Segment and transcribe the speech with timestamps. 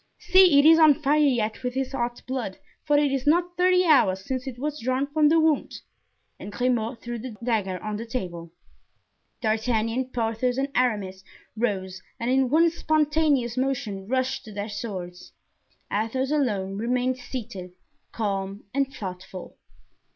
[0.17, 3.85] See, it is on fire yet with his hot blood, for it is not thirty
[3.85, 5.73] hours since it was drawn from the wound."
[6.39, 8.51] And Grimaud threw the dagger on the table.
[9.41, 11.23] D'Artagnan, Porthos and Aramis
[11.55, 15.33] rose and in one spontaneous motion rushed to their swords.
[15.93, 17.73] Athos alone remained seated,
[18.11, 19.55] calm and thoughtful.